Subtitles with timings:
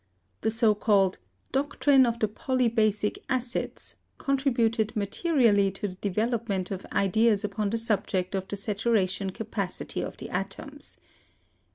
[0.41, 1.19] The so called
[1.51, 8.33] doctrine of the polybasic acids contributed materially to the development of ideas upon the subject
[8.33, 10.97] of the saturation capacity of the atoms.